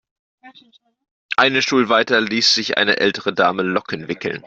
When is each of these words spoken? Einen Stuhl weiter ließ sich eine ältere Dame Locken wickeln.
Einen 1.37 1.61
Stuhl 1.61 1.87
weiter 1.89 2.21
ließ 2.21 2.55
sich 2.55 2.75
eine 2.79 2.97
ältere 2.97 3.33
Dame 3.35 3.61
Locken 3.61 4.07
wickeln. 4.07 4.39